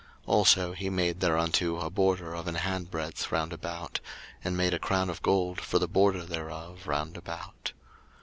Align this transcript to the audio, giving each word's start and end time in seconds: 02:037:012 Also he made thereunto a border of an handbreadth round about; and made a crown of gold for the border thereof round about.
02:037:012 0.21 0.21
Also 0.29 0.71
he 0.73 0.89
made 0.89 1.19
thereunto 1.19 1.79
a 1.79 1.91
border 1.91 2.33
of 2.33 2.47
an 2.47 2.55
handbreadth 2.55 3.31
round 3.31 3.53
about; 3.53 3.99
and 4.43 4.57
made 4.57 4.73
a 4.73 4.79
crown 4.79 5.11
of 5.11 5.21
gold 5.21 5.61
for 5.61 5.77
the 5.77 5.87
border 5.87 6.25
thereof 6.25 6.87
round 6.87 7.15
about. 7.15 7.71